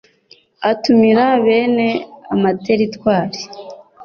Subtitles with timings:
[0.71, 1.87] atumira bene
[2.33, 3.41] amateritwari